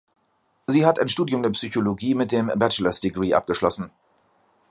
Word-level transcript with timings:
Sie 0.65 0.87
hat 0.87 0.97
ein 0.99 1.09
Studium 1.09 1.43
der 1.43 1.51
Psychologie 1.51 2.15
mit 2.15 2.31
dem 2.31 2.47
"Bachelors 2.55 3.01
Degree" 3.01 3.35
abgeschlossen. 3.35 3.91